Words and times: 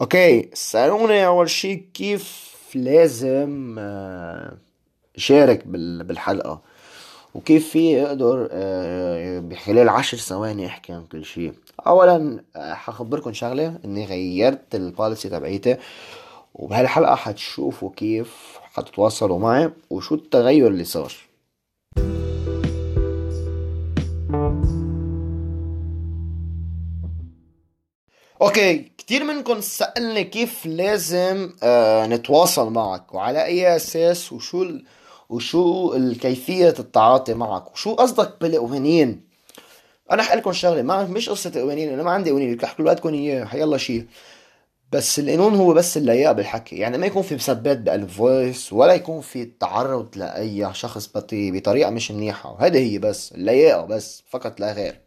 okay 0.00 0.50
سألوني 0.54 1.26
أول 1.26 1.50
شي 1.50 1.76
كيف 1.76 2.54
لازم 2.74 3.76
آه، 3.78 4.52
شارك 5.16 5.66
بال- 5.66 6.04
بالحلقة؟ 6.04 6.60
وكيف 7.34 7.68
في 7.70 8.02
أقدر 8.02 8.48
آه، 8.50 9.38
بخلال 9.40 9.88
عشر 9.88 10.16
ثواني 10.16 10.66
أحكي 10.66 10.92
عن 10.92 11.04
كل 11.06 11.24
شي؟ 11.24 11.52
اولا 11.86 12.44
آه، 12.56 12.74
حخبركن 12.74 13.32
شغلة 13.32 13.78
إني 13.84 14.06
غيرت 14.06 14.74
ال 14.74 14.82
policy 14.82 15.28
تبعيتي 15.28 15.76
وبهالحلقة 16.54 17.14
حتشوفوا 17.14 17.90
كيف 17.96 18.58
حتتواصلوا 18.74 19.38
معي 19.38 19.70
وشو 19.90 20.14
التغير 20.14 20.66
اللي 20.68 20.84
صار. 20.84 21.12
okay 28.44 28.78
كتير 28.98 29.24
منكم 29.24 29.60
سألني 29.60 30.24
كيف 30.24 30.66
لازم 30.66 31.52
آه 31.62 32.06
نتواصل 32.06 32.72
معك 32.72 33.14
وعلى 33.14 33.44
أي 33.44 33.76
أساس 33.76 34.32
وشو 34.32 34.62
ال... 34.62 34.84
وشو 35.28 35.94
كيفية 36.20 36.74
التعاطي 36.78 37.34
معك 37.34 37.72
وشو 37.72 37.94
قصدك 37.94 38.34
بالقوانين 38.40 39.20
أنا 40.10 40.22
حقلكم 40.22 40.52
شغلة 40.52 40.82
ما 40.82 41.04
مش 41.04 41.28
قصة 41.28 41.60
قوانين 41.60 41.92
أنا 41.92 42.02
ما 42.02 42.10
عندي 42.10 42.30
قوانين 42.30 42.54
بدي 42.54 42.64
أحكي 42.64 42.82
لكم 42.82 43.14
اياه 43.14 43.44
حيلا 43.44 43.78
شيء 43.78 44.06
بس 44.92 45.18
القانون 45.18 45.54
هو 45.54 45.74
بس 45.74 45.96
اللياقة 45.96 46.32
بالحكي 46.32 46.76
يعني 46.76 46.98
ما 46.98 47.06
يكون 47.06 47.22
في 47.22 47.34
مسبات 47.34 47.78
بال 47.78 48.05
voice 48.05 48.72
ولا 48.72 48.94
يكون 48.94 49.20
في 49.20 49.44
تعرض 49.44 50.08
لأي 50.16 50.74
شخص 50.74 51.08
بطي 51.14 51.50
بطريقة 51.50 51.90
مش 51.90 52.10
منيحة 52.10 52.52
وهذه 52.52 52.92
هي 52.92 52.98
بس 52.98 53.32
اللياقة 53.32 53.84
بس 53.86 54.22
فقط 54.30 54.60
لا 54.60 54.72
غير. 54.72 55.00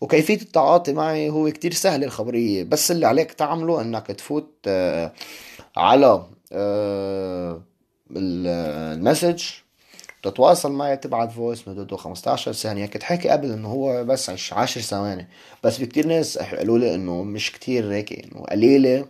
وكيفية 0.00 0.36
التعاطي 0.42 0.92
معي 0.92 1.30
هو 1.30 1.50
كتير 1.50 1.72
سهل 1.72 2.04
الخبرية 2.04 2.64
بس 2.64 2.90
اللي 2.90 3.06
عليك 3.06 3.32
تعمله 3.32 3.80
إنك 3.80 4.06
تفوت 4.06 4.54
آه، 4.66 5.12
على 5.76 6.26
آه، 6.52 7.62
ال- 8.10 8.46
ال 8.98 9.04
message 9.04 9.42
تتواصل 10.22 10.72
معي 10.72 10.96
تبعت 10.96 11.32
voice 11.32 11.68
مدته 11.68 11.96
15 11.96 12.52
ثانية. 12.52 12.86
كنت 12.86 13.02
حاكي 13.02 13.28
قبل 13.28 13.52
إنه 13.52 13.68
هو 13.68 14.04
بس 14.04 14.30
عش- 14.30 14.52
10 14.52 14.80
ثواني 14.80 15.28
بس 15.64 15.76
في 15.76 15.86
كتير 15.86 16.06
ناس 16.06 16.38
قالوا 16.38 16.78
لي 16.78 16.94
إنه 16.94 17.22
مش 17.22 17.52
كتير 17.52 17.92
هيك 17.92 18.12
إنه 18.12 18.42
قليلة. 18.44 19.08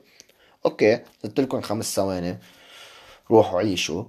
okay 0.67 0.99
قلت 1.25 1.41
لكم 1.41 1.61
خمس 1.61 1.95
ثواني 1.97 2.39
روحوا 3.31 3.59
عيشوا. 3.61 4.05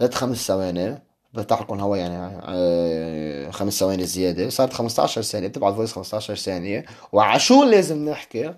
زادت 0.00 0.14
خمس 0.14 0.46
ثواني 0.46 1.02
بفتح 1.34 1.60
لكم 1.60 1.80
هوا 1.80 1.96
يعني 1.96 2.40
آه، 2.44 3.50
خمس 3.50 3.78
ثواني 3.78 4.04
زيادة. 4.04 4.48
صارت 4.48 4.72
15 4.72 5.22
ثانية 5.22 5.48
بتبعت 5.48 5.74
voice 5.74 5.92
15 5.92 6.34
ثانية. 6.34 6.84
وعشو 7.12 7.64
لازم 7.64 8.08
نحكي 8.08 8.54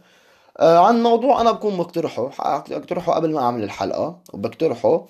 آه، 0.60 0.78
عن 0.78 1.02
موضوع 1.02 1.40
أنا 1.40 1.52
بكون 1.52 1.76
مقترحه. 1.76 2.30
بقترحه 2.70 3.12
قبل 3.12 3.32
ما 3.32 3.40
أعمل 3.40 3.62
الحلقة 3.62 4.18
وبقترحه 4.32 5.06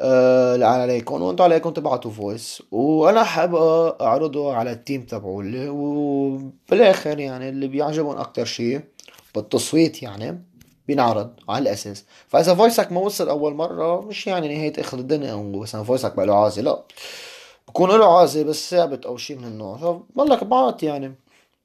آه، 0.00 0.64
عليكم 0.64 1.22
وانتوا 1.22 1.44
عليكم 1.44 1.70
تبعتوا 1.70 2.10
voice. 2.10 2.62
وأنا 2.72 3.24
حابقى 3.24 3.96
أعرضه 4.00 4.54
على 4.54 4.72
ال 4.72 4.78
team 4.78 5.02
تبعولي. 5.02 5.68
وبالآخر 5.68 7.18
يعني 7.18 7.48
اللي 7.48 7.68
بيعجبهم 7.68 8.16
أكتر 8.16 8.44
شيء 8.44 8.80
بالتصويت 9.34 10.02
يعني 10.02 10.42
بينعرض 10.88 11.30
على 11.48 11.62
الأساس. 11.62 12.04
فإذا 12.28 12.54
voice 12.54 12.86
ك 12.86 12.92
ما 12.92 13.00
وصل 13.00 13.28
أول 13.28 13.54
مرة 13.54 14.00
مش 14.00 14.26
يعني 14.26 14.56
نهاية 14.56 14.72
آخر 14.80 14.98
الدنيا 14.98 15.32
أو 15.32 15.42
مثلا 15.42 15.84
voice 15.84 16.09
ك 16.09 16.14
بقى 16.14 16.26
له 16.26 16.34
عازه 16.44 16.62
لا 16.62 16.82
بكون 17.68 17.90
له 17.90 18.18
عازه 18.18 18.42
بس 18.42 18.70
ثابت 18.70 19.06
أو 19.06 19.16
شيء 19.16 19.38
من 19.38 19.44
النوع. 19.44 19.76
فبقول 19.76 20.36
بعت 20.44 20.82
يعني 20.82 21.14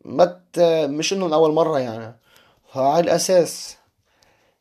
ما 0.05 0.41
مش 0.87 1.13
إنه 1.13 1.35
أول 1.35 1.53
مرة 1.53 1.79
يعني. 1.79 2.15
فعلى 2.73 2.99
الأساس 3.03 3.77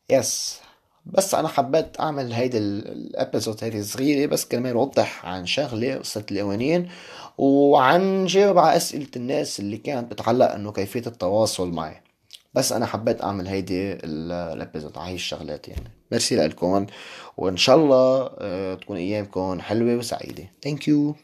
yes 0.09 0.59
بس 1.05 1.35
أنا 1.35 1.47
حبيت 1.47 1.99
أعمل 1.99 2.33
هيدي 2.33 2.57
ال- 2.57 2.87
ال 2.91 3.00
episode 3.00 3.63
هيدي 3.63 3.83
صغيره 3.83 4.29
بس 4.29 4.45
كرمال 4.45 4.71
اوضح 4.73 5.25
عن 5.25 5.45
شغلة 5.45 5.95
قصة 5.95 6.25
القوانين 6.31 6.89
وعن 7.37 8.25
جاوب 8.25 8.57
على 8.57 8.77
أسئلة 8.77 9.07
الناس 9.15 9.59
اللي 9.59 9.77
كانت 9.77 10.11
بتعلق 10.11 10.51
إنه 10.51 10.71
كيفية 10.71 11.03
التواصل 11.07 11.71
معي. 11.71 12.01
بس 12.53 12.71
أنا 12.71 12.85
حبيت 12.85 13.21
أعمل 13.23 13.47
هيدي 13.47 13.93
ال- 13.93 14.31
ال 14.31 14.39
episode 14.39 14.97
على 14.97 15.09
هي 15.11 15.15
الشغلات 15.15 15.67
يعني. 15.67 15.91
ميرسي 16.11 16.35
لكم 16.35 16.85
وإن 17.37 17.57
شاء 17.57 17.75
الله 17.75 18.29
آه، 18.39 18.73
تكون 18.75 18.97
أيامكم 18.97 19.59
حلوة 19.61 19.95
وسعيدة. 19.95 20.43
ثانك 20.63 20.87
يو 20.87 21.15